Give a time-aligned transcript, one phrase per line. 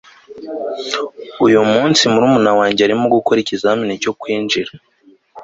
[1.45, 4.71] uyu munsi murumuna wanjye arimo gukora ikizamini cyo kwinjira